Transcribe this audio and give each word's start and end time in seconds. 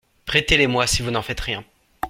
Prêtez-les-moi, 0.25 0.87
si 0.87 1.03
vous 1.03 1.11
n’en 1.11 1.21
faites 1.21 1.41
rien. 1.41 1.63